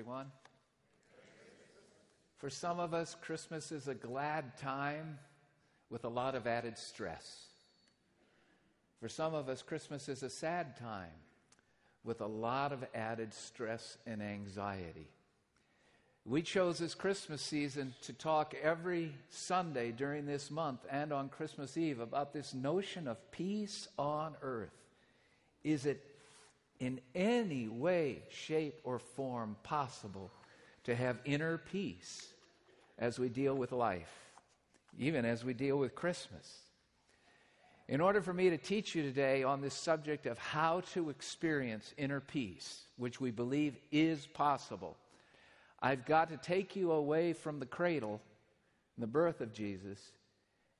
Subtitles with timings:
[0.00, 0.32] everyone.
[2.38, 5.18] For some of us, Christmas is a glad time
[5.90, 7.48] with a lot of added stress.
[8.98, 11.12] For some of us, Christmas is a sad time
[12.02, 15.10] with a lot of added stress and anxiety.
[16.24, 21.76] We chose this Christmas season to talk every Sunday during this month and on Christmas
[21.76, 24.72] Eve about this notion of peace on earth.
[25.62, 26.09] Is it
[26.80, 30.30] in any way, shape, or form possible
[30.84, 32.26] to have inner peace
[32.98, 34.12] as we deal with life,
[34.98, 36.62] even as we deal with Christmas?
[37.86, 41.92] In order for me to teach you today on this subject of how to experience
[41.98, 44.96] inner peace, which we believe is possible,
[45.82, 48.20] I've got to take you away from the cradle,
[48.96, 49.98] the birth of Jesus,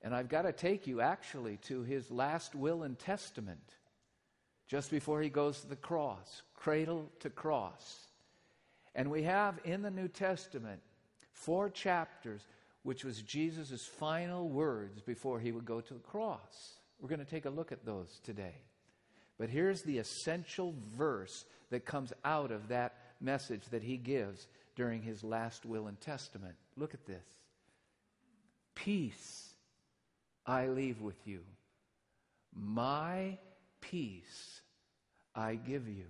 [0.03, 3.75] and I've got to take you actually to his last will and testament
[4.71, 8.07] just before he goes to the cross, cradle to cross.
[8.95, 10.81] And we have in the New Testament
[11.33, 12.47] four chapters,
[12.85, 16.75] which was Jesus' final words before he would go to the cross.
[17.01, 18.55] We're going to take a look at those today.
[19.39, 25.03] But here's the essential verse that comes out of that message that he gives during
[25.03, 26.55] his last will and testament.
[26.77, 27.27] Look at this
[28.77, 29.53] Peace
[30.47, 31.41] I leave with you,
[32.55, 33.37] my
[33.81, 34.61] peace
[35.35, 36.07] I give you.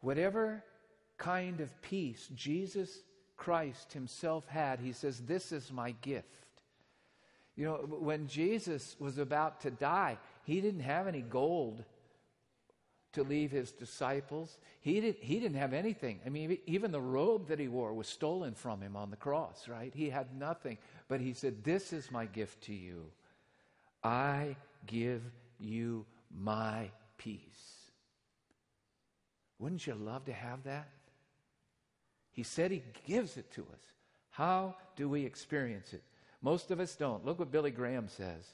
[0.00, 0.64] Whatever
[1.16, 3.00] kind of peace Jesus
[3.36, 6.26] Christ himself had, he says, This is my gift.
[7.56, 11.84] You know, when Jesus was about to die, he didn't have any gold
[13.14, 14.58] to leave his disciples.
[14.80, 16.20] He, didn't, he didn't have anything.
[16.24, 19.66] I mean, even the robe that he wore was stolen from him on the cross,
[19.66, 19.92] right?
[19.94, 20.78] He had nothing.
[21.08, 23.06] But he said, This is my gift to you.
[24.04, 25.22] I give
[25.58, 27.90] you my peace.
[29.58, 30.88] Wouldn't you love to have that?
[32.30, 33.80] He said He gives it to us.
[34.30, 36.02] How do we experience it?
[36.40, 37.24] Most of us don't.
[37.24, 38.44] Look what Billy Graham says.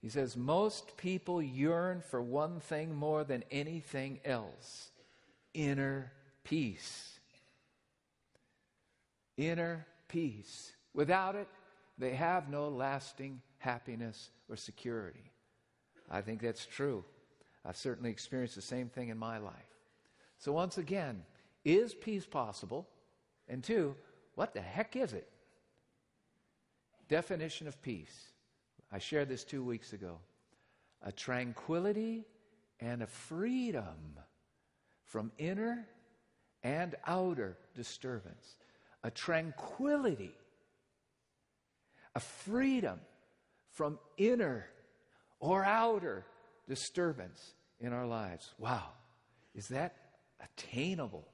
[0.00, 4.90] He says, Most people yearn for one thing more than anything else
[5.54, 6.12] inner
[6.44, 7.20] peace.
[9.36, 10.72] Inner peace.
[10.94, 11.48] Without it,
[11.98, 15.31] they have no lasting happiness or security.
[16.10, 17.04] I think that's true.
[17.64, 19.54] I've certainly experienced the same thing in my life.
[20.38, 21.22] So, once again,
[21.64, 22.88] is peace possible?
[23.48, 23.94] And two,
[24.34, 25.28] what the heck is it?
[27.08, 28.28] Definition of peace.
[28.90, 30.18] I shared this two weeks ago.
[31.02, 32.24] A tranquility
[32.80, 34.18] and a freedom
[35.04, 35.86] from inner
[36.62, 38.56] and outer disturbance.
[39.04, 40.32] A tranquility,
[42.14, 43.00] a freedom
[43.70, 44.66] from inner
[45.42, 46.24] or outer
[46.68, 48.54] disturbance in our lives.
[48.58, 48.84] Wow.
[49.54, 49.96] Is that
[50.40, 51.26] attainable?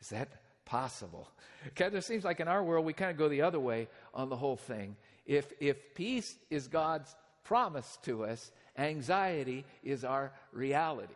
[0.00, 0.28] Is that
[0.64, 1.28] possible?
[1.64, 4.30] Because it seems like in our world we kind of go the other way on
[4.30, 4.96] the whole thing.
[5.26, 11.14] If, if peace is God's promise to us, anxiety is our reality.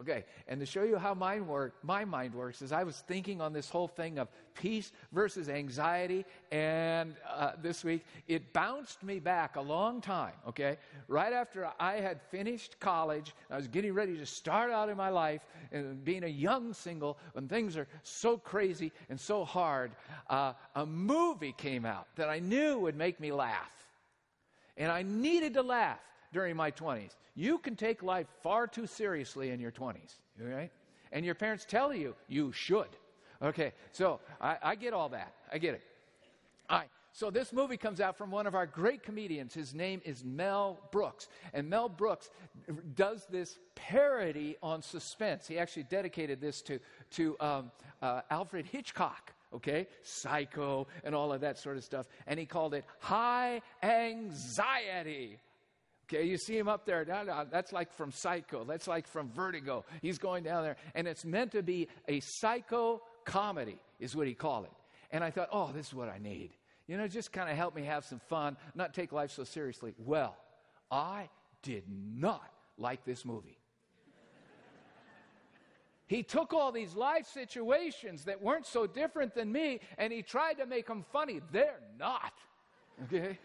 [0.00, 3.42] Okay, and to show you how mind work, my mind works, is I was thinking
[3.42, 9.20] on this whole thing of peace versus anxiety, and uh, this week it bounced me
[9.20, 10.32] back a long time.
[10.48, 14.96] Okay, right after I had finished college, I was getting ready to start out in
[14.96, 15.42] my life,
[15.72, 19.92] and being a young single, when things are so crazy and so hard,
[20.30, 23.86] uh, a movie came out that I knew would make me laugh,
[24.78, 26.00] and I needed to laugh
[26.32, 27.16] during my 20s.
[27.34, 30.70] You can take life far too seriously in your 20s, right?
[31.12, 32.88] And your parents tell you you should.
[33.42, 35.34] Okay, so I, I get all that.
[35.52, 35.82] I get it.
[36.70, 36.88] All right.
[37.14, 39.52] So this movie comes out from one of our great comedians.
[39.52, 41.28] His name is Mel Brooks.
[41.52, 42.30] And Mel Brooks
[42.94, 45.46] does this parody on suspense.
[45.46, 46.78] He actually dedicated this to,
[47.12, 49.88] to um, uh, Alfred Hitchcock, okay?
[50.02, 52.06] Psycho and all of that sort of stuff.
[52.26, 55.38] And he called it High Anxiety.
[56.12, 57.04] Okay, you see him up there.
[57.50, 58.64] That's like from Psycho.
[58.64, 59.84] That's like from Vertigo.
[60.02, 60.76] He's going down there.
[60.94, 64.72] And it's meant to be a psycho comedy, is what he called it.
[65.10, 66.50] And I thought, oh, this is what I need.
[66.86, 69.94] You know, just kind of help me have some fun, not take life so seriously.
[69.98, 70.36] Well,
[70.90, 71.30] I
[71.62, 73.58] did not like this movie.
[76.06, 80.54] he took all these life situations that weren't so different than me and he tried
[80.54, 81.40] to make them funny.
[81.52, 82.32] They're not.
[83.04, 83.38] Okay?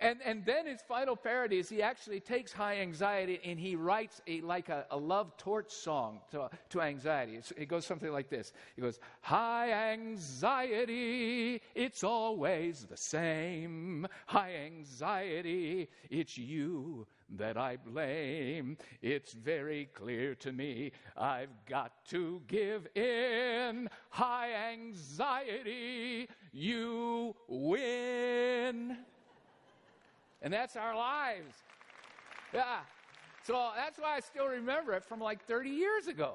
[0.00, 4.22] And, and then his final parody is he actually takes high anxiety and he writes
[4.26, 7.36] a, like a, a love torch song to, to anxiety.
[7.36, 8.54] It's, it goes something like this.
[8.76, 14.08] He goes, High anxiety, it's always the same.
[14.24, 17.06] High anxiety, it's you
[17.36, 18.78] that I blame.
[19.02, 23.90] It's very clear to me I've got to give in.
[24.08, 28.96] High anxiety, you win.
[30.42, 31.54] And that's our lives.
[32.52, 32.78] Yeah.
[33.42, 36.34] So that's why I still remember it from like 30 years ago.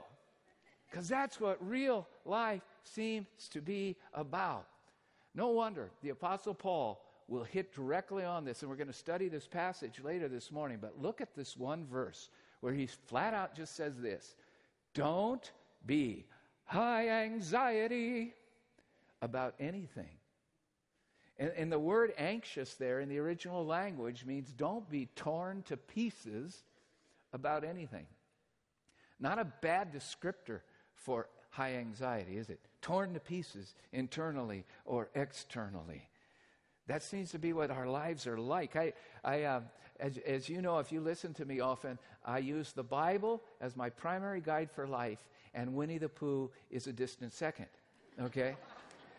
[0.89, 4.67] Because that's what real life seems to be about.
[5.33, 9.27] No wonder the Apostle Paul will hit directly on this, and we're going to study
[9.27, 10.77] this passage later this morning.
[10.79, 12.29] But look at this one verse
[12.61, 14.35] where he flat out just says this
[14.93, 15.51] Don't
[15.85, 16.25] be
[16.65, 18.33] high anxiety
[19.21, 20.17] about anything.
[21.37, 25.75] And, and, the word anxious there in the original language means don't be torn to
[25.75, 26.63] pieces
[27.33, 28.05] about anything.
[29.19, 30.61] Not a bad descriptor
[30.95, 32.59] for high anxiety, is it?
[32.81, 36.07] Torn to pieces internally or externally.
[36.87, 38.75] That seems to be what our lives are like.
[38.75, 38.93] I,
[39.23, 39.61] I, uh,
[39.99, 43.75] as, as you know, if you listen to me often, I use the Bible as
[43.75, 45.19] my primary guide for life,
[45.53, 47.67] and Winnie the Pooh is a distant second.
[48.21, 48.55] Okay?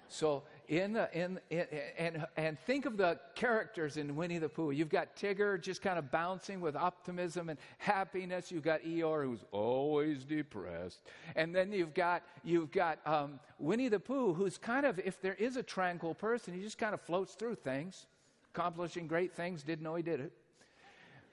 [0.09, 1.67] So in in, in,
[1.99, 4.71] and and think of the characters in Winnie the Pooh.
[4.71, 8.51] You've got Tigger just kind of bouncing with optimism and happiness.
[8.51, 11.01] You've got Eeyore who's always depressed,
[11.35, 15.35] and then you've got you've got um, Winnie the Pooh who's kind of if there
[15.35, 18.07] is a tranquil person, he just kind of floats through things,
[18.55, 19.62] accomplishing great things.
[19.62, 20.33] Didn't know he did it.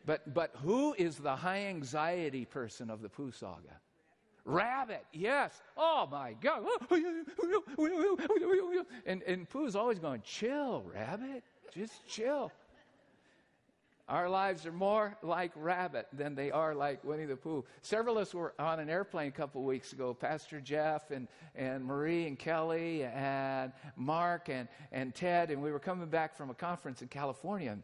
[0.05, 3.79] But but who is the high anxiety person of the Pooh saga?
[4.45, 5.61] Rabbit, yes.
[5.77, 6.63] Oh my God.
[9.05, 11.43] And, and Pooh's always going, chill, Rabbit.
[11.73, 12.51] Just chill.
[14.09, 17.63] Our lives are more like Rabbit than they are like Winnie the Pooh.
[17.81, 20.13] Several of us were on an airplane a couple of weeks ago.
[20.13, 25.79] Pastor Jeff and, and Marie and Kelly and Mark and, and Ted, and we were
[25.79, 27.77] coming back from a conference in California.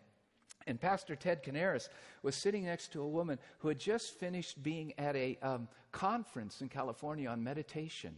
[0.67, 1.89] And Pastor Ted Canaris
[2.21, 6.61] was sitting next to a woman who had just finished being at a um, conference
[6.61, 8.15] in California on meditation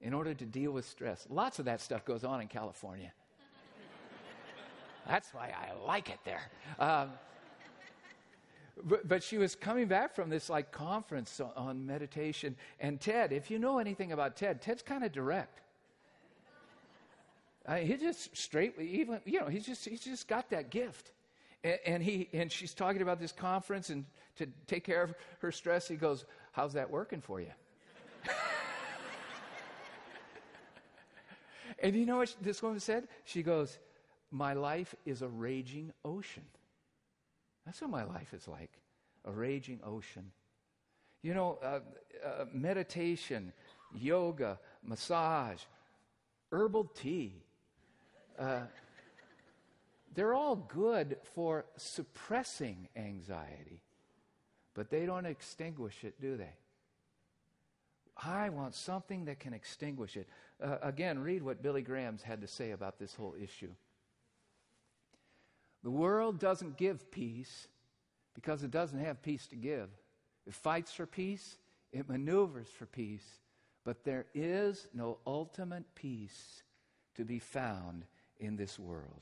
[0.00, 1.26] in order to deal with stress.
[1.30, 3.12] Lots of that stuff goes on in California.
[5.06, 6.42] That's why I like it there.
[6.78, 7.10] Um,
[8.84, 12.56] but, but, she was coming back from this like conference on meditation.
[12.78, 15.62] And Ted, if you know anything about Ted, Ted's kind of direct.
[17.64, 21.12] Uh, he just straight, even you know, he's just he's just got that gift.
[21.66, 24.04] And, and, he and she's talking about this conference and
[24.36, 25.88] to take care of her stress.
[25.88, 27.50] He goes, "How's that working for you?"
[31.80, 33.08] and you know what this woman said?
[33.24, 33.78] She goes,
[34.30, 36.44] "My life is a raging ocean."
[37.64, 38.70] That's what my life is like,
[39.24, 40.30] a raging ocean.
[41.22, 41.80] You know, uh,
[42.24, 43.52] uh, meditation,
[43.92, 45.62] yoga, massage,
[46.52, 47.42] herbal tea.
[48.38, 48.60] Uh,
[50.16, 53.82] they're all good for suppressing anxiety,
[54.74, 56.54] but they don't extinguish it, do they?
[58.16, 60.26] I want something that can extinguish it.
[60.60, 63.72] Uh, again, read what Billy Graham's had to say about this whole issue.
[65.84, 67.68] The world doesn't give peace
[68.34, 69.90] because it doesn't have peace to give.
[70.46, 71.58] It fights for peace,
[71.92, 73.40] it maneuvers for peace,
[73.84, 76.62] but there is no ultimate peace
[77.16, 78.04] to be found
[78.40, 79.20] in this world.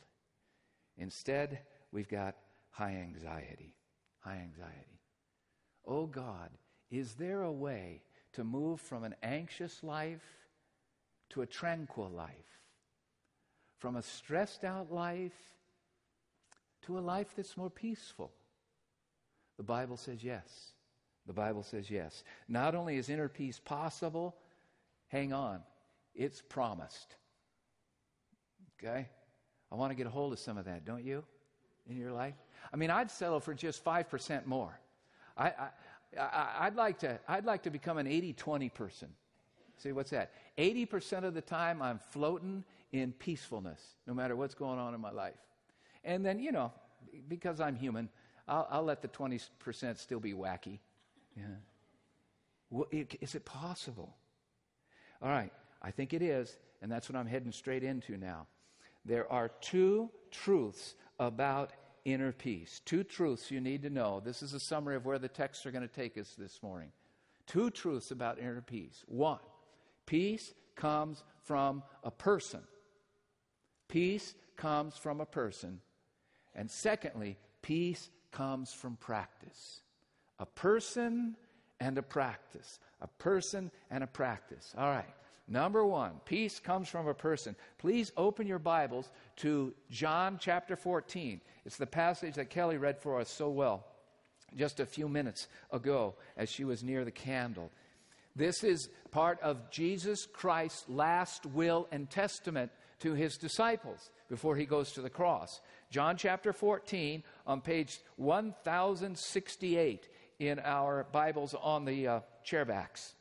[0.97, 1.61] Instead,
[1.93, 2.37] we've got
[2.71, 3.75] high anxiety.
[4.21, 5.01] High anxiety.
[5.87, 6.51] Oh God,
[6.91, 8.03] is there a way
[8.33, 10.25] to move from an anxious life
[11.31, 12.61] to a tranquil life?
[13.79, 15.33] From a stressed out life
[16.83, 18.33] to a life that's more peaceful?
[19.57, 20.73] The Bible says yes.
[21.27, 22.23] The Bible says yes.
[22.49, 24.37] Not only is inner peace possible,
[25.09, 25.61] hang on,
[26.15, 27.17] it's promised.
[28.79, 29.09] Okay?
[29.75, 31.25] I want to get a hold of some of that, don't you,
[31.91, 32.35] in your life?
[32.73, 34.79] I mean, I'd settle for just 5% more.
[35.37, 35.53] I,
[36.17, 39.09] I, would like to, I'd like to become an 80 20 person.
[39.79, 40.31] See, what's that?
[40.59, 42.63] 80% of the time I'm floating
[42.93, 45.35] in peacefulness, no matter what's going on in my life.
[46.05, 46.71] And then, you know,
[47.29, 48.09] because I'm human,
[48.47, 50.79] I'll, I'll let the 20% still be wacky.
[51.37, 51.43] Yeah.
[52.71, 54.15] Well, it possible?
[55.21, 55.53] All right,
[55.83, 58.47] I think it is, and that's what I'm heading straight into now
[59.05, 61.73] there are two truths about
[62.05, 62.81] inner peace.
[62.85, 64.21] Two truths you need to know.
[64.25, 66.91] This is a summary of where the texts are going to take us this morning.
[67.47, 69.05] Two truths about inner peace.
[69.07, 69.41] One,
[70.07, 72.61] peace comes from a person.
[73.89, 75.81] Peace comes from a person.
[76.55, 79.81] And secondly, peace comes from practice.
[80.39, 81.37] A person
[81.81, 82.79] and a practice.
[83.01, 84.75] A person and a practice.
[84.77, 85.15] All right.
[85.47, 87.55] Number one, peace comes from a person.
[87.79, 91.41] Please open your Bibles to John chapter 14.
[91.67, 93.85] It's the passage that Kelly read for us so well
[94.57, 97.71] just a few minutes ago as she was near the candle.
[98.37, 104.65] This is part of Jesus Christ's last will and testament to his disciples before he
[104.65, 105.61] goes to the cross.
[105.91, 110.09] John chapter 14 on page 1068
[110.39, 113.13] in our Bibles on the uh, chairbacks.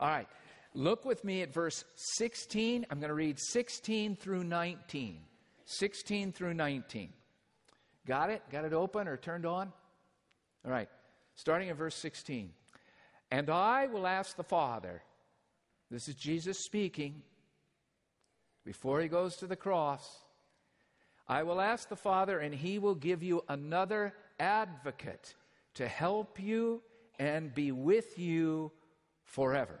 [0.00, 0.28] All right,
[0.74, 2.86] look with me at verse 16.
[2.90, 5.20] I'm going to read 16 through 19.
[5.64, 7.12] 16 through 19.
[8.06, 8.42] Got it?
[8.50, 9.72] Got it open or turned on?
[10.64, 10.88] All right,
[11.36, 12.50] starting in verse 16.
[13.30, 15.02] And I will ask the Father,
[15.90, 17.22] this is Jesus speaking
[18.64, 20.24] before he goes to the cross.
[21.26, 25.34] I will ask the Father, and he will give you another advocate
[25.74, 26.82] to help you
[27.18, 28.70] and be with you
[29.22, 29.80] forever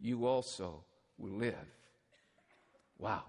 [0.00, 0.84] you also
[1.18, 1.54] will live.
[2.98, 3.22] Wow.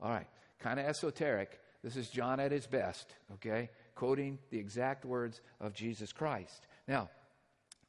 [0.00, 0.26] All right.
[0.60, 1.58] Kind of esoteric.
[1.82, 3.70] This is John at his best, okay?
[3.94, 6.66] Quoting the exact words of Jesus Christ.
[6.88, 7.10] Now,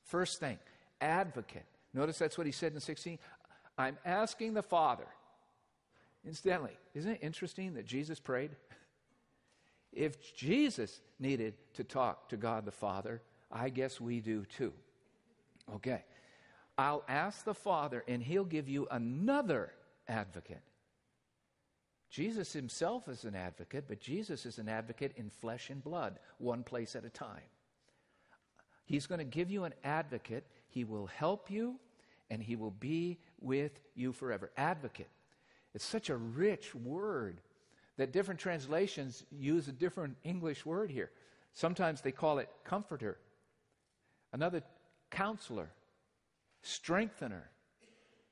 [0.03, 0.57] first thing,
[1.01, 1.65] advocate.
[1.93, 3.17] Notice that's what he said in 16.
[3.77, 5.07] I'm asking the Father.
[6.25, 8.51] Incidentally, isn't it interesting that Jesus prayed?
[9.93, 14.73] If Jesus needed to talk to God the Father, I guess we do too.
[15.75, 16.03] Okay.
[16.77, 19.71] I'll ask the Father, and He'll give you another
[20.07, 20.61] advocate.
[22.09, 26.63] Jesus Himself is an advocate, but Jesus is an advocate in flesh and blood, one
[26.63, 27.41] place at a time.
[28.85, 30.45] He's going to give you an advocate.
[30.69, 31.75] He will help you,
[32.29, 34.51] and He will be with you forever.
[34.55, 35.09] Advocate.
[35.73, 37.41] It's such a rich word
[37.97, 41.11] that different translations use a different English word here.
[41.53, 43.17] Sometimes they call it comforter,
[44.31, 44.61] another
[45.09, 45.69] counselor,
[46.67, 47.49] strengthener,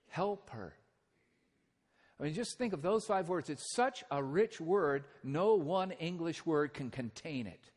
[0.10, 0.74] helper.
[2.20, 3.50] I mean, just think of those five words.
[3.50, 7.72] It's such a rich word, no one English word can contain it.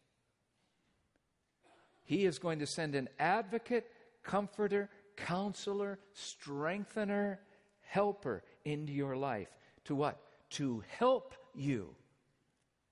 [2.04, 3.90] He is going to send an advocate,
[4.22, 7.40] comforter, counselor, strengthener,
[7.80, 9.48] helper into your life.
[9.86, 10.20] To what?
[10.50, 11.94] To help you.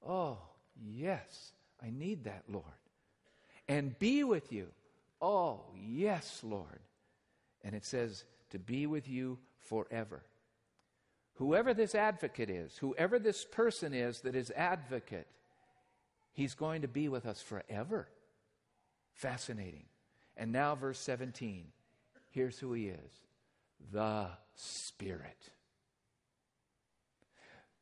[0.07, 0.39] Oh,
[0.79, 2.65] yes, I need that, Lord.
[3.69, 4.69] And be with you.
[5.21, 6.81] Oh, yes, Lord.
[7.67, 10.23] And it says to be with you forever.
[11.35, 15.27] Whoever this advocate is, whoever this person is that is advocate,
[16.33, 18.07] he's going to be with us forever.
[19.15, 19.87] Fascinating.
[20.37, 21.65] And now, verse 17.
[22.31, 23.13] Here's who he is
[23.93, 25.51] the Spirit.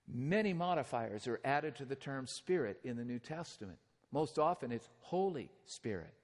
[0.08, 3.78] Many modifiers are added to the term Spirit in the New Testament.
[4.10, 6.14] Most often it's Holy Spirit.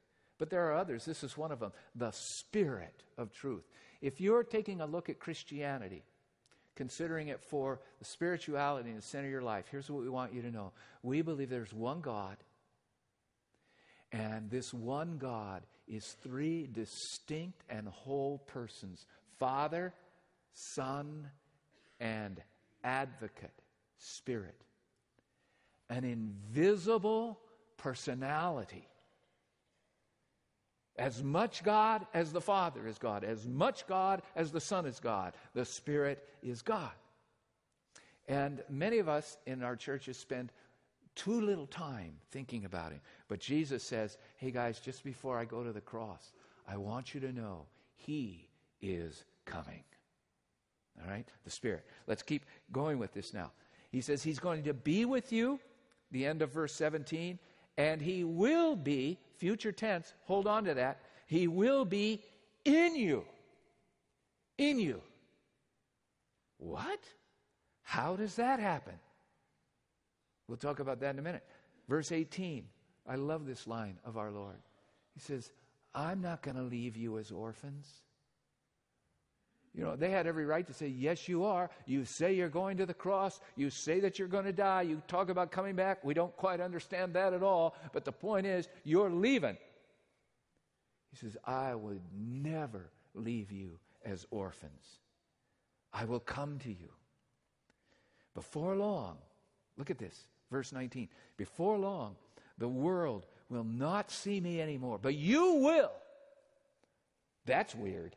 [0.41, 1.05] But there are others.
[1.05, 3.63] This is one of them the Spirit of truth.
[4.01, 6.03] If you're taking a look at Christianity,
[6.75, 10.33] considering it for the spirituality in the center of your life, here's what we want
[10.33, 10.73] you to know.
[11.03, 12.39] We believe there's one God,
[14.11, 19.05] and this one God is three distinct and whole persons
[19.39, 19.93] Father,
[20.55, 21.29] Son,
[22.01, 22.43] and
[22.83, 23.53] Advocate.
[24.01, 24.57] Spirit,
[25.91, 27.39] an invisible
[27.77, 28.87] personality.
[30.97, 35.01] As much God as the Father is God, as much God as the Son is
[35.01, 36.91] God, the Spirit is God.
[38.29, 40.53] And many of us in our churches spend
[41.15, 43.01] too little time thinking about Him.
[43.29, 46.33] But Jesus says, hey guys, just before I go to the cross,
[46.69, 47.67] I want you to know
[47.97, 48.49] He
[48.81, 49.83] is coming.
[51.03, 51.29] All right?
[51.45, 51.85] The Spirit.
[52.07, 53.53] Let's keep going with this now.
[53.91, 55.59] He says he's going to be with you,
[56.13, 57.39] the end of verse 17,
[57.81, 62.23] and he will be, future tense, hold on to that, he will be
[62.67, 63.25] in you.
[64.59, 65.01] In you.
[66.59, 67.01] What?
[67.83, 68.93] How does that happen?
[70.47, 71.43] We'll talk about that in a minute.
[71.89, 72.67] Verse 18.
[73.09, 74.59] I love this line of our Lord.
[75.15, 75.51] He says,
[75.95, 77.89] I'm not going to leave you as orphans.
[79.75, 81.71] You know, they had every right to say, Yes, you are.
[81.87, 83.41] You say you're going to the cross.
[83.57, 84.83] You say that you're going to die.
[84.83, 86.05] You talk about coming back.
[86.05, 87.77] We don't quite understand that at all.
[87.93, 89.57] But the point is, you're leaving.
[91.11, 94.99] He says, I would never leave you as orphans.
[95.93, 96.91] I will come to you.
[98.35, 99.19] Before long,
[99.77, 101.09] look at this, verse 19.
[101.37, 102.15] Before long,
[102.59, 105.91] the world will not see me anymore, but you will.
[107.45, 108.15] That's weird.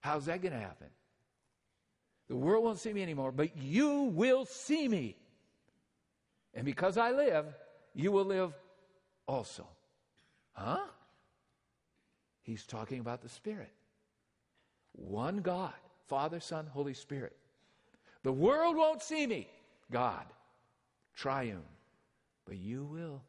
[0.00, 0.88] How's that going to happen?
[2.28, 5.16] The world won't see me anymore, but you will see me.
[6.54, 7.46] And because I live,
[7.94, 8.52] you will live
[9.26, 9.66] also.
[10.52, 10.80] Huh?
[12.42, 13.72] He's talking about the Spirit.
[14.92, 15.74] One God,
[16.06, 17.36] Father, Son, Holy Spirit.
[18.22, 19.48] The world won't see me,
[19.90, 20.24] God,
[21.14, 21.62] triune,
[22.46, 23.22] but you will.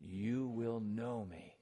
[0.00, 1.54] You will know me.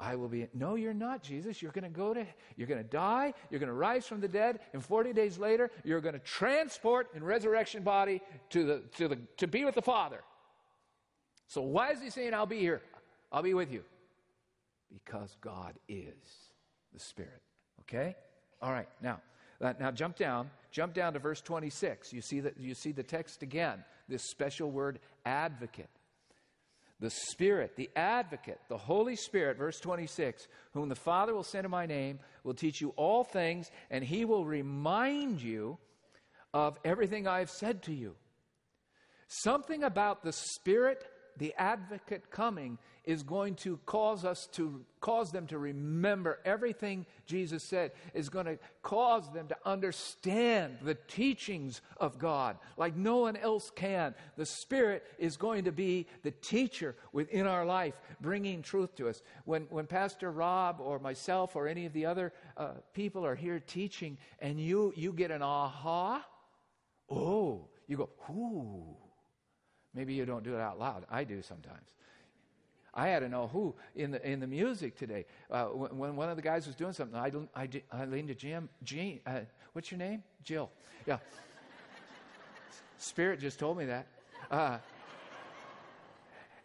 [0.00, 0.48] I will be.
[0.54, 1.60] No, you're not, Jesus.
[1.60, 2.26] You're going to go to,
[2.56, 3.34] you're going to die.
[3.50, 4.60] You're going to rise from the dead.
[4.72, 9.18] And 40 days later, you're going to transport in resurrection body to, the, to, the,
[9.36, 10.22] to be with the Father.
[11.48, 12.80] So why is he saying, I'll be here?
[13.30, 13.84] I'll be with you?
[14.92, 16.14] Because God is
[16.94, 17.42] the Spirit.
[17.82, 18.16] Okay?
[18.62, 18.88] All right.
[19.02, 19.20] Now,
[19.60, 20.50] uh, now jump down.
[20.70, 22.12] Jump down to verse 26.
[22.12, 23.84] You see, that, you see the text again.
[24.08, 25.90] This special word, advocate
[27.00, 31.70] the Spirit, the advocate, the Holy Spirit, verse 26, whom the Father will send in
[31.70, 35.78] my name, will teach you all things, and he will remind you
[36.52, 38.14] of everything I have said to you.
[39.28, 41.04] Something about the Spirit,
[41.40, 47.64] the advocate coming, is going to cause us to cause them to remember everything Jesus
[47.64, 53.36] said, is going to cause them to understand the teachings of God like no one
[53.36, 54.14] else can.
[54.36, 59.22] The Spirit is going to be the teacher within our life, bringing truth to us.
[59.46, 63.60] When, when Pastor Rob or myself or any of the other uh, people are here
[63.60, 66.22] teaching and you, you get an aha,
[67.08, 69.09] oh, you go, ooh.
[69.94, 71.04] Maybe you don't do it out loud.
[71.10, 71.94] I do sometimes.
[72.92, 75.26] I had to know who in the in the music today.
[75.50, 78.34] Uh, when, when, one of the guys was doing something, I, I, I leaned to
[78.34, 78.68] Jim.
[78.82, 79.40] Jean, uh,
[79.72, 80.22] what's your name?
[80.42, 80.70] Jill.
[81.06, 81.18] Yeah.
[82.98, 84.06] Spirit just told me that.
[84.50, 84.78] Uh,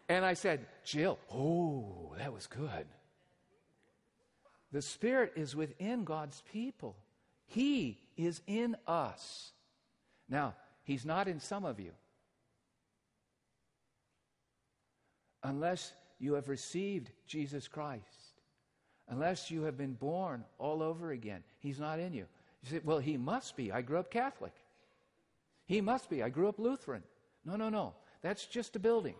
[0.08, 1.18] and I said, Jill.
[1.32, 2.86] Oh, that was good.
[4.72, 6.96] The Spirit is within God's people.
[7.46, 9.52] He is in us.
[10.28, 11.92] Now, He's not in some of you.
[15.46, 18.02] Unless you have received Jesus Christ,
[19.08, 22.26] unless you have been born all over again, He's not in you.
[22.64, 23.70] You say, well, He must be.
[23.70, 24.54] I grew up Catholic.
[25.66, 26.20] He must be.
[26.20, 27.04] I grew up Lutheran.
[27.44, 27.94] No, no, no.
[28.22, 29.14] That's just a building.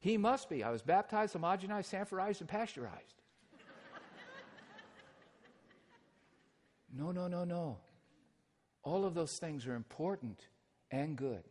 [0.00, 0.64] He must be.
[0.64, 3.22] I was baptized, homogenized, sanforized, and pasteurized.
[6.98, 7.78] no, no, no, no.
[8.82, 10.48] All of those things are important
[10.90, 11.44] and good.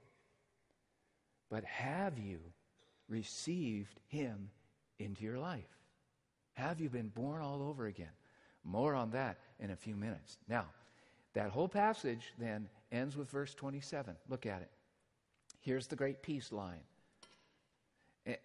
[1.49, 2.39] But have you
[3.09, 4.49] received Him
[4.99, 5.77] into your life?
[6.53, 8.11] Have you been born all over again?
[8.63, 10.37] More on that in a few minutes.
[10.47, 10.65] Now,
[11.33, 14.15] that whole passage then ends with verse 27.
[14.27, 14.69] Look at it.
[15.61, 16.81] Here's the great peace line.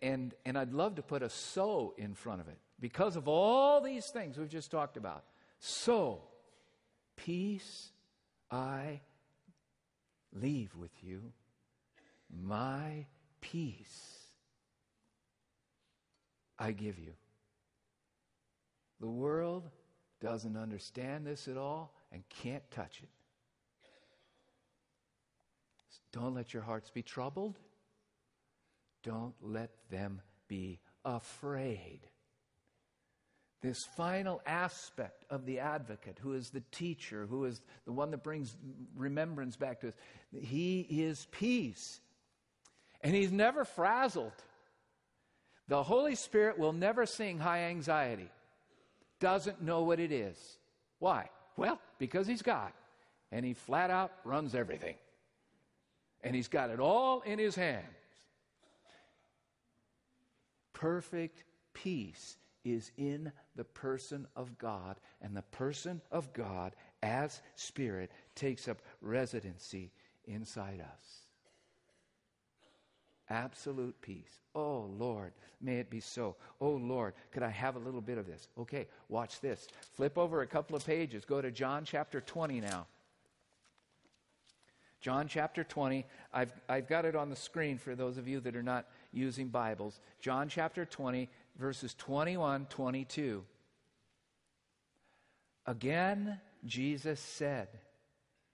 [0.00, 3.80] And, and I'd love to put a so in front of it because of all
[3.80, 5.24] these things we've just talked about.
[5.58, 6.22] So,
[7.16, 7.90] peace
[8.50, 9.00] I
[10.32, 11.32] leave with you,
[12.30, 13.06] my
[13.40, 14.23] peace
[16.58, 17.12] I give you.
[19.00, 19.68] The world
[20.20, 23.08] doesn't understand this at all and can't touch it.
[26.12, 27.58] Don't let your hearts be troubled.
[29.02, 32.00] Don't let them be afraid.
[33.62, 38.22] This final aspect of the advocate, who is the teacher, who is the one that
[38.22, 38.54] brings
[38.94, 39.94] remembrance back to us,
[40.32, 42.00] he is peace.
[43.00, 44.32] And he's never frazzled.
[45.68, 48.30] The Holy Spirit will never sing high anxiety,
[49.18, 50.36] doesn't know what it is.
[50.98, 51.30] Why?
[51.56, 52.72] Well, because He's God,
[53.32, 54.96] and He flat out runs everything.
[56.22, 57.84] And He's got it all in His hands.
[60.72, 68.10] Perfect peace is in the person of God, and the person of God, as Spirit,
[68.34, 69.92] takes up residency
[70.26, 71.23] inside us.
[73.30, 74.40] Absolute peace.
[74.54, 76.36] Oh, Lord, may it be so.
[76.60, 78.48] Oh, Lord, could I have a little bit of this?
[78.58, 79.66] Okay, watch this.
[79.94, 81.24] Flip over a couple of pages.
[81.24, 82.86] Go to John chapter 20 now.
[85.00, 86.04] John chapter 20.
[86.32, 89.48] I've, I've got it on the screen for those of you that are not using
[89.48, 90.00] Bibles.
[90.20, 93.42] John chapter 20, verses 21, 22.
[95.66, 97.68] Again, Jesus said,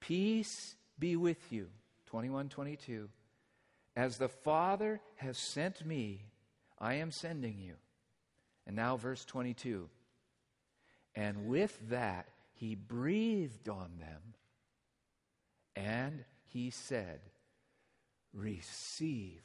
[0.01, 1.69] Peace be with you.
[2.07, 3.09] 21 22.
[4.01, 6.25] As the Father has sent me,
[6.79, 7.75] I am sending you.
[8.67, 9.91] And now, verse 22.
[11.15, 14.23] And with that, he breathed on them
[15.77, 17.21] and he said,
[18.33, 19.43] Receive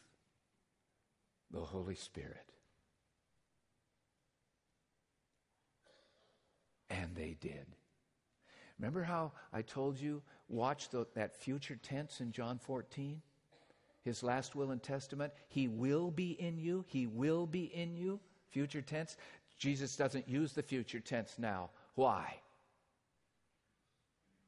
[1.52, 2.54] the Holy Spirit.
[6.90, 7.66] And they did.
[8.80, 13.22] Remember how I told you, watch the, that future tense in John 14?
[14.06, 15.34] His last will and testament.
[15.50, 16.86] He will be in you.
[16.88, 18.20] He will be in you.
[18.52, 19.18] Future tense.
[19.58, 21.72] Jesus doesn't use the future tense now.
[21.96, 22.36] Why?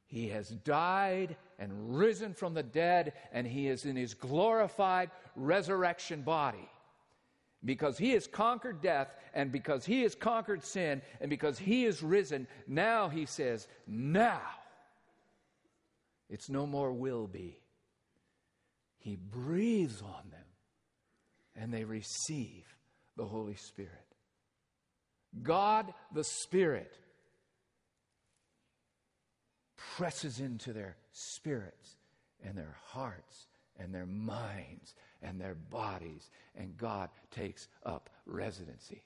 [0.06, 6.22] He has died and risen from the dead, and he is in his glorified resurrection
[6.22, 6.70] body.
[7.64, 12.00] Because he has conquered death, and because he has conquered sin, and because he is
[12.00, 14.40] risen, now he says, now
[16.30, 17.58] it's no more will be.
[18.98, 20.44] He breathes on them,
[21.56, 22.64] and they receive
[23.16, 23.92] the Holy Spirit.
[25.42, 26.92] God the Spirit
[29.96, 31.96] presses into their spirits
[32.44, 33.46] and their hearts
[33.78, 39.02] and their minds and their bodies, and God takes up residency.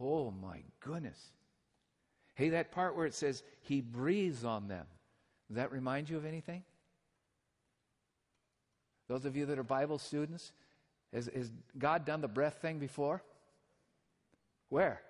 [0.00, 1.32] Oh my goodness.
[2.34, 4.86] Hey, that part where it says he breathes on them,
[5.48, 6.64] does that remind you of anything?
[9.12, 10.52] Those of you that are Bible students,
[11.12, 13.22] has, has God done the breath thing before?
[14.70, 15.02] Where?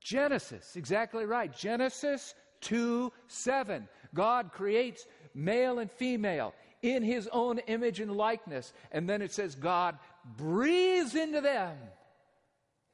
[0.00, 1.56] Genesis, exactly right.
[1.56, 3.88] Genesis 2 7.
[4.12, 6.52] God creates male and female
[6.82, 8.72] in his own image and likeness.
[8.90, 9.96] And then it says, God
[10.36, 11.76] breathes into them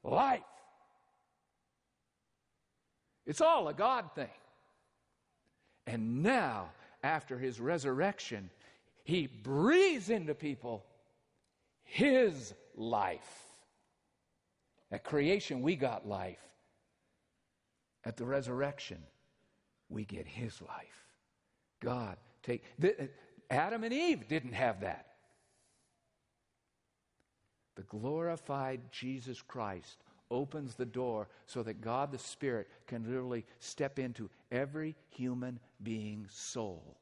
[0.05, 0.43] life.
[3.25, 4.29] It's all a God thing.
[5.87, 6.69] And now,
[7.03, 8.51] after his resurrection,
[9.09, 10.85] he breathes into people
[11.83, 13.42] his life.
[14.92, 16.42] At creation, we got life.
[18.05, 18.99] At the resurrection,
[19.88, 21.07] we get his life.
[21.81, 22.62] God take
[23.49, 25.07] Adam and Eve didn't have that.
[27.77, 33.99] The glorified Jesus Christ opens the door so that God the Spirit can literally step
[33.99, 36.99] into every human being's soul.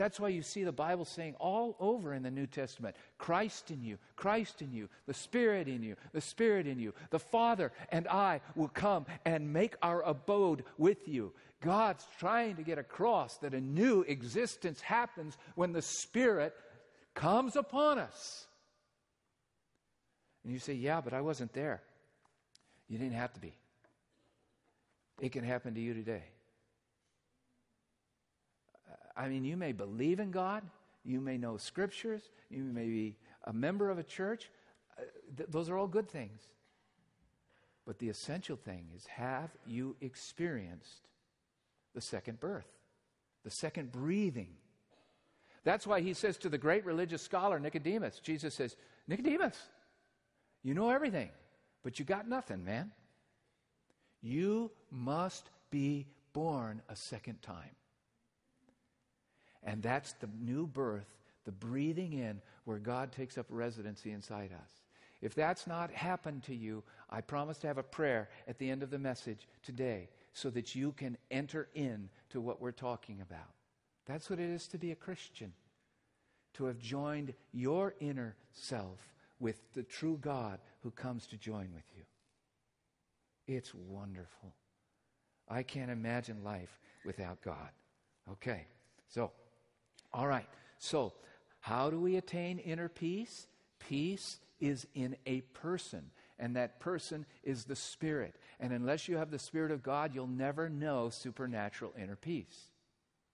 [0.00, 3.84] That's why you see the Bible saying all over in the New Testament Christ in
[3.84, 6.94] you, Christ in you, the Spirit in you, the Spirit in you.
[7.10, 11.34] The Father and I will come and make our abode with you.
[11.60, 16.54] God's trying to get across that a new existence happens when the Spirit
[17.14, 18.46] comes upon us.
[20.44, 21.82] And you say, Yeah, but I wasn't there.
[22.88, 23.52] You didn't have to be.
[25.20, 26.22] It can happen to you today.
[29.16, 30.62] I mean, you may believe in God,
[31.04, 34.50] you may know scriptures, you may be a member of a church.
[34.98, 35.02] Uh,
[35.36, 36.42] th- those are all good things.
[37.86, 41.08] But the essential thing is have you experienced
[41.94, 42.68] the second birth,
[43.44, 44.54] the second breathing.
[45.64, 48.76] That's why he says to the great religious scholar Nicodemus, Jesus says,
[49.08, 49.56] Nicodemus,
[50.62, 51.30] you know everything,
[51.82, 52.92] but you got nothing, man.
[54.22, 57.74] You must be born a second time.
[59.62, 61.08] And that's the new birth,
[61.44, 64.70] the breathing in where God takes up residency inside us.
[65.20, 68.82] If that's not happened to you, I promise to have a prayer at the end
[68.82, 73.50] of the message today so that you can enter in to what we're talking about.
[74.06, 75.52] That's what it is to be a Christian.
[76.54, 78.98] To have joined your inner self
[79.38, 82.02] with the true God who comes to join with you.
[83.46, 84.54] It's wonderful.
[85.48, 87.70] I can't imagine life without God.
[88.30, 88.66] Okay,
[89.08, 89.32] so,
[90.12, 90.48] all right.
[90.78, 91.12] So,
[91.60, 93.46] how do we attain inner peace?
[93.78, 98.34] Peace is in a person and that person is the Spirit.
[98.58, 102.70] And unless you have the Spirit of God, you'll never know supernatural inner peace.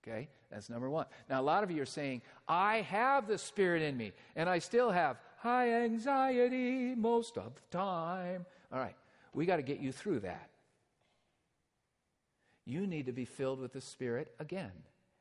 [0.02, 0.28] Okay?
[0.50, 1.06] That's number one.
[1.30, 4.58] Now, a lot of you are saying, I have the Spirit in me, and I
[4.58, 8.44] still have high anxiety most of the time.
[8.72, 8.96] All right,
[9.32, 10.50] we got to get you through that.
[12.64, 14.72] You need to be filled with the Spirit again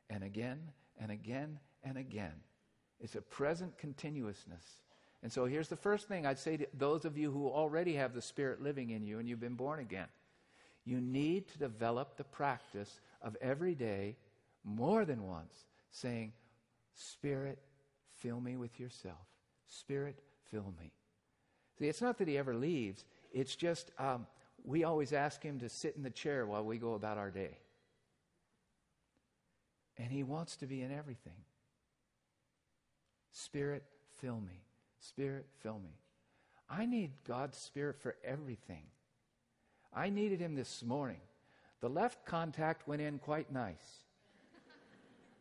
[0.09, 0.59] and again
[0.99, 2.33] and again and again.
[2.99, 4.63] It's a present continuousness.
[5.23, 8.13] And so here's the first thing I'd say to those of you who already have
[8.13, 10.07] the Spirit living in you and you've been born again.
[10.85, 14.17] You need to develop the practice of every day,
[14.63, 16.33] more than once, saying,
[16.93, 17.59] Spirit,
[18.17, 19.25] fill me with yourself.
[19.67, 20.19] Spirit,
[20.51, 20.91] fill me.
[21.79, 23.03] See, it's not that he ever leaves,
[23.33, 24.27] it's just um,
[24.65, 27.57] we always ask Him to sit in the chair while we go about our day.
[29.97, 31.33] And He wants to be in everything.
[33.31, 33.83] Spirit,
[34.17, 34.63] fill me.
[34.99, 35.97] Spirit, fill me.
[36.69, 38.83] I need God's Spirit for everything.
[39.93, 41.21] I needed Him this morning.
[41.81, 44.03] The left contact went in quite nice.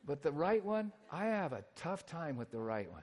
[0.07, 3.03] But the right one, I have a tough time with the right one.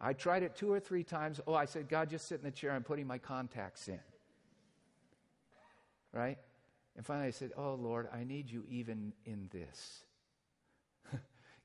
[0.00, 1.40] I tried it two or three times.
[1.46, 2.72] Oh, I said, God, just sit in the chair.
[2.72, 4.00] I'm putting my contacts in.
[6.12, 6.38] Right?
[6.96, 10.02] And finally I said, Oh, Lord, I need you even in this.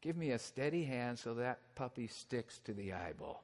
[0.08, 3.43] Give me a steady hand so that puppy sticks to the eyeball.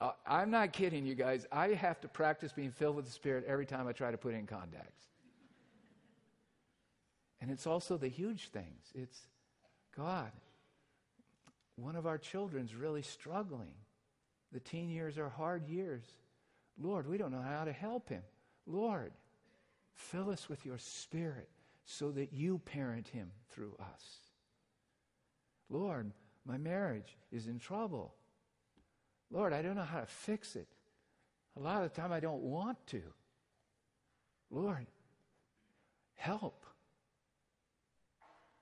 [0.00, 1.46] Uh, I'm not kidding you guys.
[1.52, 4.34] I have to practice being filled with the Spirit every time I try to put
[4.34, 5.04] in contacts.
[7.40, 8.82] And it's also the huge things.
[8.96, 9.16] It's
[9.96, 10.32] God,
[11.76, 13.74] one of our children's really struggling.
[14.50, 16.02] The teen years are hard years.
[16.82, 18.22] Lord, we don't know how to help him.
[18.66, 19.12] Lord,
[19.94, 21.48] fill us with your spirit
[21.84, 24.25] so that you parent him through us.
[25.68, 26.12] Lord,
[26.44, 28.14] my marriage is in trouble.
[29.30, 30.68] Lord, I don't know how to fix it.
[31.56, 33.02] A lot of the time I don't want to.
[34.50, 34.86] Lord,
[36.14, 36.64] help.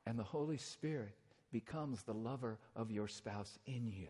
[0.07, 1.15] And the Holy Spirit
[1.53, 4.09] becomes the lover of your spouse in you.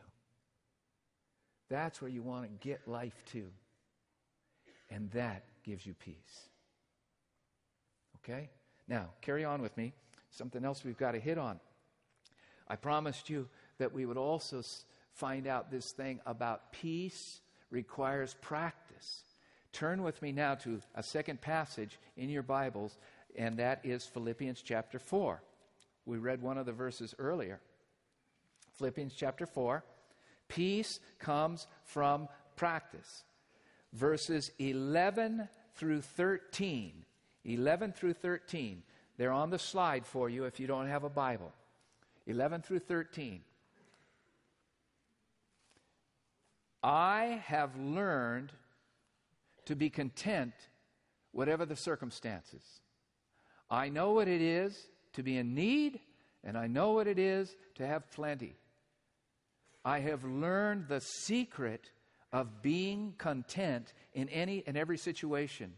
[1.69, 3.47] That's where you want to get life to.
[4.91, 6.49] And that gives you peace.
[8.17, 8.51] Okay?
[8.87, 9.93] Now, carry on with me.
[10.31, 11.59] Something else we've got to hit on.
[12.69, 13.49] I promised you
[13.79, 14.63] that we would also
[15.13, 19.23] find out this thing about peace requires practice.
[19.73, 22.97] Turn with me now to a second passage in your Bibles,
[23.37, 25.43] and that is Philippians chapter 4.
[26.07, 27.61] We read one of the verses earlier.
[28.79, 29.85] Philippians chapter 4.
[30.49, 33.25] Peace comes from practice.
[33.93, 37.05] Verses 11 through 13.
[37.45, 38.83] 11 through 13.
[39.17, 41.53] They're on the slide for you if you don't have a Bible.
[42.27, 43.43] 11 through 13.
[46.83, 48.53] I have learned
[49.67, 50.53] to be content
[51.33, 52.63] whatever the circumstances.
[53.71, 56.01] I know what it is to be in need,
[56.43, 58.57] and I know what it is to have plenty.
[59.85, 61.91] I have learned the secret
[62.33, 65.73] of being content in any and every situation,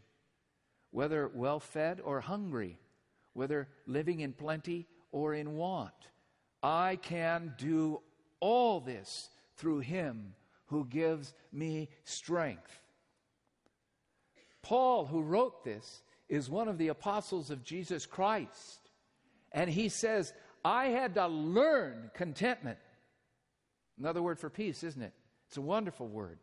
[0.90, 2.78] whether well fed or hungry,
[3.32, 5.92] whether living in plenty or in want.
[6.66, 8.00] I can do
[8.40, 10.34] all this through Him
[10.66, 12.80] who gives me strength.
[14.62, 18.80] Paul, who wrote this, is one of the apostles of Jesus Christ.
[19.52, 20.32] And he says,
[20.64, 22.78] I had to learn contentment.
[23.96, 25.12] Another word for peace, isn't it?
[25.46, 26.40] It's a wonderful word.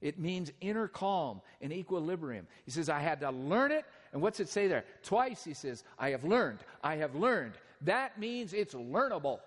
[0.00, 2.46] It means inner calm and equilibrium.
[2.64, 3.84] He says, I had to learn it.
[4.14, 4.86] And what's it say there?
[5.02, 6.60] Twice he says, I have learned.
[6.82, 7.52] I have learned.
[7.82, 9.40] That means it's learnable.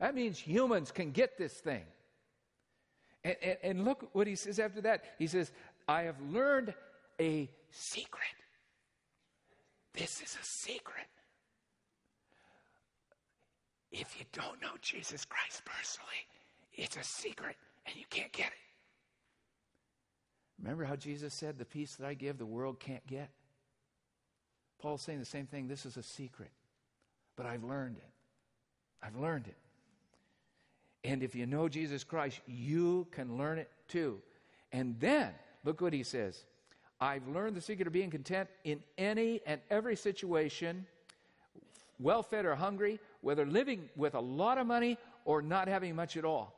[0.00, 1.84] That means humans can get this thing.
[3.24, 5.04] And, and, and look what he says after that.
[5.18, 5.50] He says,
[5.88, 6.74] I have learned
[7.20, 8.22] a secret.
[9.94, 11.06] This is a secret.
[13.90, 16.26] If you don't know Jesus Christ personally,
[16.74, 17.56] it's a secret
[17.86, 18.52] and you can't get it.
[20.60, 23.30] Remember how Jesus said, The peace that I give, the world can't get?
[24.78, 25.68] Paul's saying the same thing.
[25.68, 26.50] This is a secret,
[27.36, 28.10] but I've learned it.
[29.02, 29.56] I've learned it.
[31.06, 34.18] And if you know Jesus Christ, you can learn it too.
[34.72, 35.30] And then,
[35.64, 36.44] look what he says
[37.00, 40.84] I've learned the secret of being content in any and every situation,
[42.00, 46.16] well fed or hungry, whether living with a lot of money or not having much
[46.16, 46.52] at all.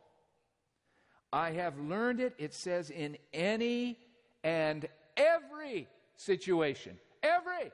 [1.30, 3.98] I have learned it, it says, in any
[4.42, 6.98] and every situation.
[7.22, 7.70] Every.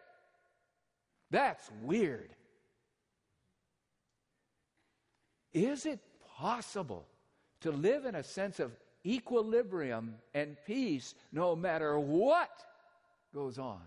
[1.30, 2.30] That's weird.
[5.52, 6.00] Is it
[6.44, 7.07] possible
[7.62, 8.70] to live in a sense of
[9.07, 12.50] equilibrium and peace no matter what
[13.33, 13.80] goes on.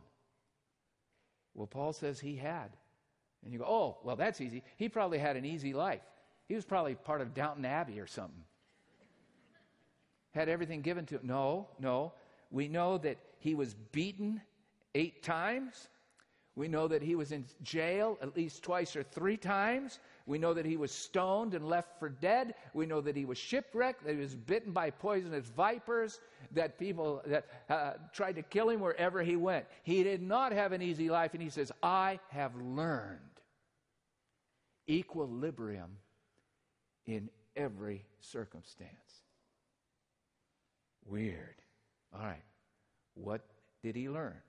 [1.54, 2.70] Well, Paul says he had.
[3.44, 4.64] And you go, oh, well, that's easy.
[4.78, 6.02] He probably had an easy life.
[6.48, 8.44] He was probably part of Downton Abbey or something.
[10.32, 11.22] Had everything given to him.
[11.26, 12.14] No, no.
[12.50, 14.42] We know that he was beaten
[14.96, 15.90] eight times.
[16.58, 20.00] We know that he was in jail at least twice or three times.
[20.26, 22.56] We know that he was stoned and left for dead.
[22.74, 26.20] We know that he was shipwrecked, that he was bitten by poisonous vipers,
[26.54, 29.68] that people that uh, tried to kill him wherever he went.
[29.84, 33.20] He did not have an easy life, and he says, I have learned
[34.90, 35.92] equilibrium
[37.06, 38.90] in every circumstance.
[41.06, 41.56] Weird.
[42.16, 42.44] All right.
[43.14, 43.46] What
[43.84, 44.42] did he learn?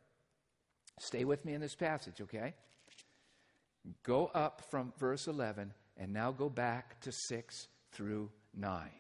[0.99, 2.55] Stay with me in this passage, okay?
[4.03, 8.91] Go up from verse 11 and now go back to 6 through 9.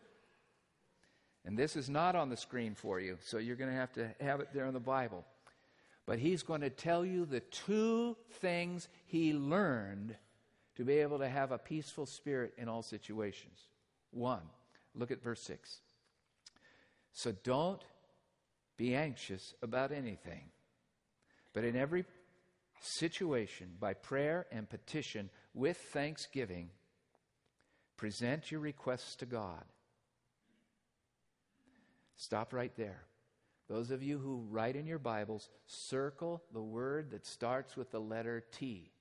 [1.45, 4.11] And this is not on the screen for you, so you're going to have to
[4.21, 5.25] have it there in the Bible.
[6.07, 10.17] But he's going to tell you the two things he learned
[10.77, 13.59] to be able to have a peaceful spirit in all situations.
[14.11, 14.43] One,
[14.95, 15.81] look at verse 6.
[17.13, 17.83] So don't
[18.77, 20.51] be anxious about anything,
[21.59, 22.05] but in every
[22.81, 26.71] situation, by prayer and petition with thanksgiving,
[27.97, 29.65] present your requests to God.
[32.15, 33.03] Stop right there.
[33.69, 38.01] Those of you who write in your Bibles, circle the word that starts with the
[38.01, 38.93] letter T.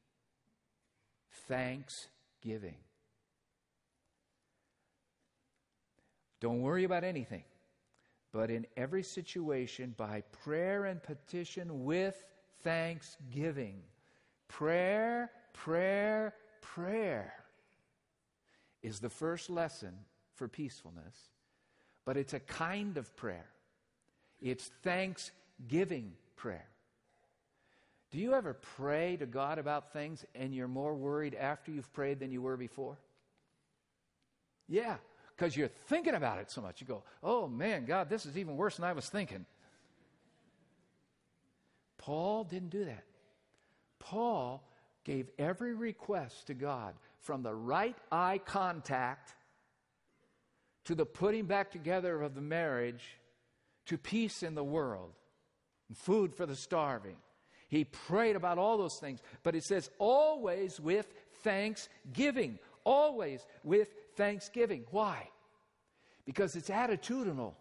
[1.48, 2.78] Thanksgiving.
[6.42, 7.44] Don't worry about anything,
[8.32, 12.26] but in every situation, by prayer and petition with
[12.64, 13.82] thanksgiving.
[14.48, 17.34] Prayer, prayer, prayer
[18.84, 19.94] is the first lesson
[20.36, 21.16] for peacefulness,
[22.06, 23.46] but it's a kind of prayer.
[24.42, 26.68] It's thanksgiving prayer.
[28.12, 32.20] Do you ever pray to God about things and you're more worried after you've prayed
[32.20, 32.98] than you were before?
[34.70, 34.96] Yeah,
[35.36, 36.80] because you're thinking about it so much.
[36.80, 39.46] You go, oh man, God, this is even worse than I was thinking.
[42.08, 43.04] Paul didn't do that.
[44.00, 44.64] Paul
[45.04, 49.36] gave every request to God from the right eye contact
[50.86, 53.04] to the putting back together of the marriage
[53.88, 55.12] to peace in the world
[55.90, 57.18] and food for the starving.
[57.68, 62.58] He prayed about all those things, but it says always with thanksgiving.
[62.86, 64.86] Always with thanksgiving.
[64.92, 65.28] Why?
[66.24, 67.56] Because it's attitudinal.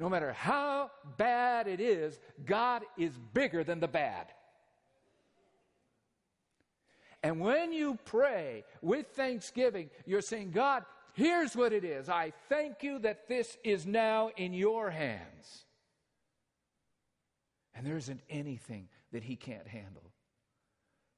[0.00, 4.28] No matter how bad it is, God is bigger than the bad.
[7.22, 12.08] And when you pray with thanksgiving, you're saying, God, here's what it is.
[12.08, 15.66] I thank you that this is now in your hands.
[17.74, 20.10] And there isn't anything that He can't handle.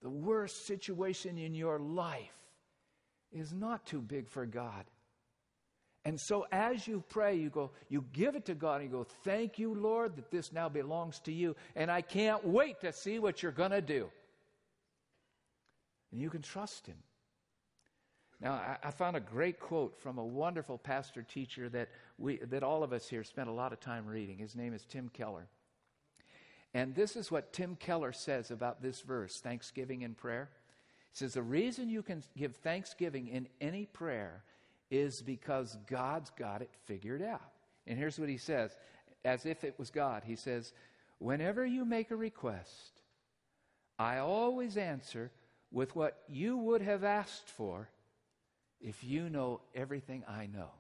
[0.03, 2.35] The worst situation in your life
[3.31, 4.87] is not too big for God.
[6.05, 9.07] And so as you pray, you go, you give it to God and you go,
[9.25, 11.55] Thank you, Lord, that this now belongs to you.
[11.77, 14.11] And I can't wait to see what you're going to do.
[16.11, 16.97] And you can trust Him.
[18.41, 21.89] Now, I, I, found a great quote from a wonderful pastor teacher that,
[22.19, 24.37] we, that all of us here spent a lot of time reading.
[24.37, 25.47] His name is Tim Keller.
[26.75, 30.51] And this is what Tim Keller says about this verse, thanksgiving in prayer.
[31.13, 34.43] He says, The reason you can give thanksgiving in any prayer
[34.93, 37.41] is because God's got it figured out.
[37.87, 38.77] And here's what he says
[39.25, 40.23] as if it was God.
[40.25, 40.73] He says,
[41.19, 43.01] Whenever you make a request,
[43.99, 45.31] I always answer
[45.71, 47.89] with what you would have asked for
[48.81, 50.71] if you know everything I know.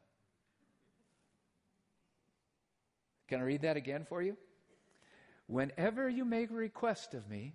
[3.29, 4.37] Can I read that again for you?
[5.47, 7.55] Whenever you make a request of me,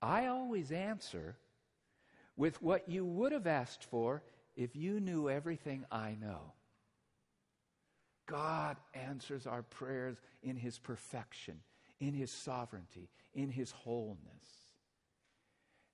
[0.00, 1.36] I always answer
[2.36, 4.22] with what you would have asked for
[4.56, 6.52] if you knew everything I know,
[8.26, 11.60] God answers our prayers in His perfection,
[12.00, 14.16] in His sovereignty, in His wholeness.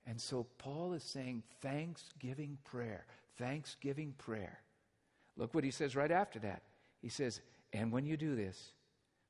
[0.05, 3.05] And so Paul is saying thanksgiving prayer,
[3.37, 4.59] thanksgiving prayer.
[5.37, 6.63] Look what he says right after that.
[7.01, 8.71] He says, And when you do this,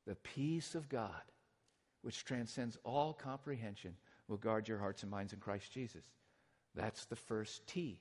[0.08, 1.22] the peace of God,
[2.02, 3.96] which transcends all comprehension,
[4.28, 6.04] will guard your hearts and minds in Christ Jesus.
[6.76, 8.00] That's the first T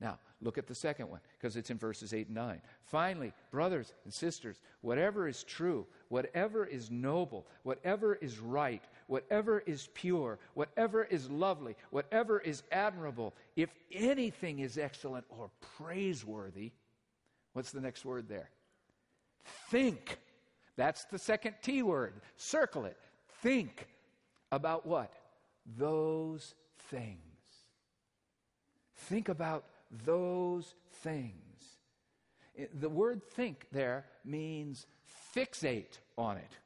[0.00, 2.60] now, look at the second one because it's in verses 8 and 9.
[2.82, 9.88] Finally, brothers and sisters, whatever is true, whatever is noble, whatever is right, whatever is
[9.94, 16.72] pure, whatever is lovely, whatever is admirable, if anything is excellent or praiseworthy,
[17.52, 18.50] what's the next word there?
[19.70, 20.18] Think.
[20.76, 22.14] That's the second T word.
[22.36, 22.96] Circle it.
[23.42, 23.86] Think
[24.50, 25.12] about what?
[25.78, 26.54] Those
[26.90, 27.18] things.
[28.96, 29.64] Think about
[30.04, 31.34] those things.
[32.74, 34.86] The word think there means
[35.34, 36.58] fixate on it.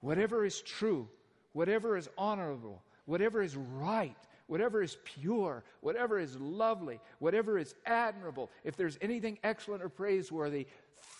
[0.00, 1.08] Whatever is true,
[1.52, 8.50] whatever is honorable, whatever is right, whatever is pure, whatever is lovely, whatever is admirable,
[8.64, 10.66] if there's anything excellent or praiseworthy,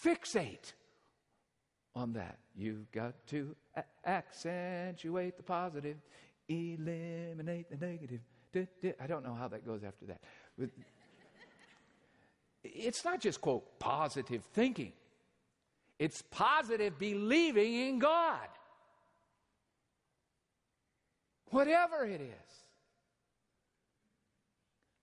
[0.05, 0.72] fixate
[1.95, 2.38] on that.
[2.55, 5.97] You've got to a- accentuate the positive,
[6.49, 8.20] eliminate the negative.
[8.55, 10.20] I don't know how that goes after that.
[10.59, 10.70] But
[12.64, 14.92] it's not just, quote, positive thinking,
[15.98, 18.48] It's positive believing in God.
[21.50, 22.62] Whatever it is.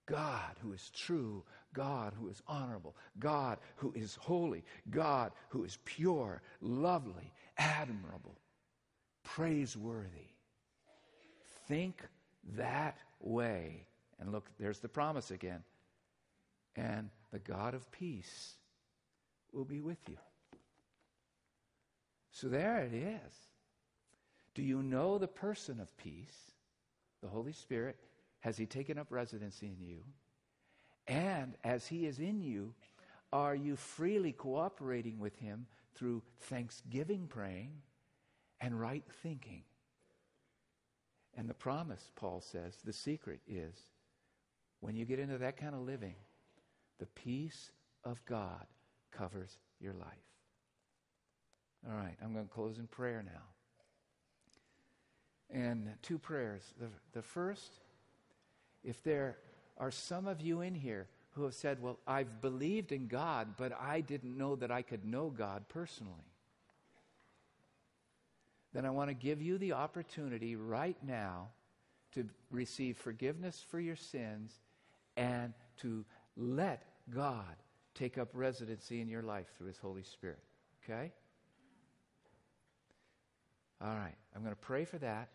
[0.08, 1.44] God who is true,
[1.74, 8.40] God who is honorable, God who is holy, God who is pure, lovely, admirable,
[9.24, 10.34] praiseworthy.
[11.68, 12.02] Think
[12.58, 13.86] that way.
[14.20, 15.64] And look, there's the promise again.
[16.76, 18.56] And the God of peace
[19.52, 20.18] will be with you.
[22.32, 23.34] So there it is.
[24.54, 26.52] Do you know the person of peace,
[27.22, 27.98] the Holy Spirit?
[28.42, 30.04] Has He taken up residency in you?
[31.08, 32.74] And as He is in you,
[33.32, 37.72] are you freely cooperating with Him through thanksgiving praying
[38.62, 39.64] and right thinking?
[41.40, 43.74] And the promise, Paul says, the secret is
[44.82, 46.16] when you get into that kind of living,
[47.00, 47.72] the peace
[48.04, 48.66] of God
[49.10, 50.10] covers your life.
[51.88, 53.42] All right, I'm going to close in prayer now.
[55.50, 56.74] And two prayers.
[56.78, 57.72] The, the first,
[58.84, 59.38] if there
[59.78, 63.72] are some of you in here who have said, Well, I've believed in God, but
[63.80, 66.29] I didn't know that I could know God personally,
[68.74, 71.50] then I want to give you the opportunity right now
[72.14, 74.60] to receive forgiveness for your sins
[75.18, 76.06] and to
[76.38, 77.56] let God
[77.96, 80.40] take up residency in your life through His Holy Spirit.
[80.84, 81.12] Okay?
[83.82, 85.30] All right, I'm going to pray for that.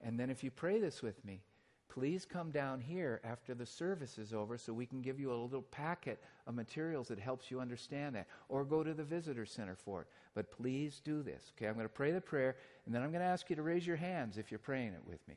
[0.00, 1.42] And then if you pray this with me,
[1.88, 5.34] please come down here after the service is over so we can give you a
[5.34, 8.26] little packet of materials that helps you understand that.
[8.48, 10.06] Or go to the visitor center for it.
[10.34, 11.52] But please do this.
[11.56, 13.62] Okay, I'm going to pray the prayer, and then I'm going to ask you to
[13.62, 15.36] raise your hands if you're praying it with me.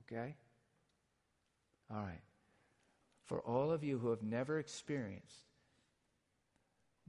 [0.00, 0.34] Okay?
[1.90, 2.22] All right.
[3.24, 5.44] For all of you who have never experienced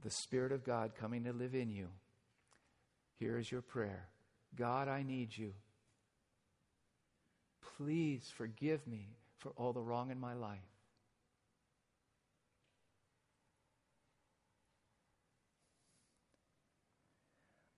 [0.02, 1.88] the Spirit of God coming to live in you,
[3.18, 4.08] here is your prayer
[4.56, 5.52] God, I need you.
[7.80, 10.58] Please forgive me for all the wrong in my life.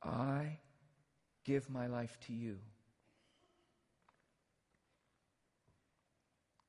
[0.03, 0.59] I
[1.45, 2.59] give my life to you.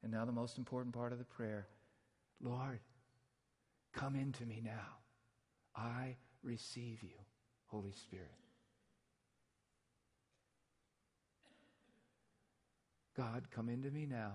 [0.03, 1.65] And now, the most important part of the prayer
[2.39, 2.81] Lord,
[3.93, 4.99] come into me now.
[5.75, 7.17] I receive you,
[7.65, 8.42] Holy Spirit.
[13.23, 14.31] God, come into me now.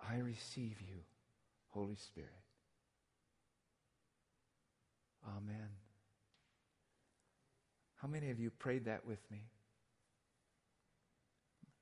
[0.00, 0.96] I receive you,
[1.68, 2.30] Holy Spirit.
[5.26, 5.68] Amen.
[7.96, 9.42] How many of you prayed that with me?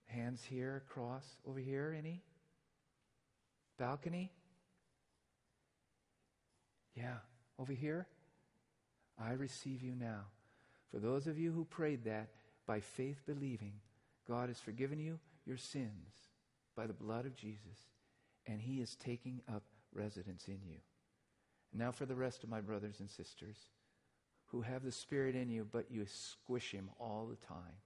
[0.06, 2.22] Hands here, across, over here, any?
[3.78, 4.32] Balcony?
[6.94, 7.18] Yeah,
[7.58, 8.06] over here?
[9.18, 10.24] I receive you now.
[10.90, 12.28] For those of you who prayed that
[12.66, 13.74] by faith believing,
[14.28, 16.14] God has forgiven you your sins
[16.76, 17.88] by the blood of Jesus,
[18.46, 19.62] and He is taking up
[19.94, 20.78] residence in you.
[21.72, 23.56] now, for the rest of my brothers and sisters
[24.46, 27.80] who have the Spirit in you, but you squish Him all the time,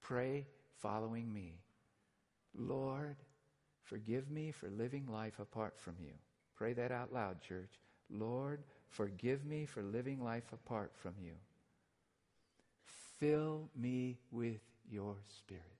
[0.00, 0.46] pray
[0.80, 1.60] following me.
[2.54, 3.16] Lord,
[3.82, 6.12] forgive me for living life apart from you.
[6.56, 7.80] Pray that out loud, church.
[8.08, 11.34] Lord, forgive me for living life apart from you.
[13.18, 14.60] Fill me with
[14.90, 15.75] your Spirit.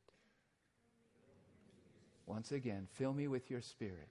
[2.27, 4.09] Once again, fill me with your Spirit.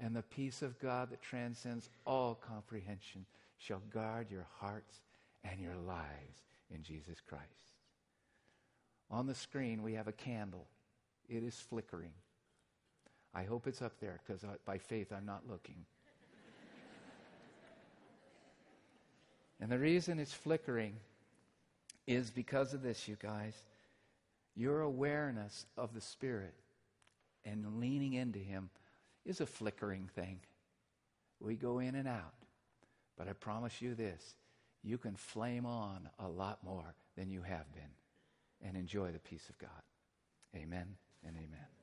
[0.00, 3.26] And the peace of God that transcends all comprehension
[3.58, 5.00] shall guard your hearts
[5.44, 6.42] and your lives
[6.74, 7.42] in Jesus Christ.
[9.10, 10.66] On the screen, we have a candle.
[11.28, 12.12] It is flickering.
[13.34, 15.84] I hope it's up there because by faith I'm not looking.
[19.60, 20.94] and the reason it's flickering
[22.06, 23.54] is because of this, you guys.
[24.54, 26.54] Your awareness of the Spirit
[27.44, 28.70] and leaning into Him
[29.24, 30.40] is a flickering thing.
[31.40, 32.34] We go in and out.
[33.16, 34.36] But I promise you this
[34.82, 37.82] you can flame on a lot more than you have been
[38.66, 39.70] and enjoy the peace of God.
[40.56, 41.81] Amen and amen.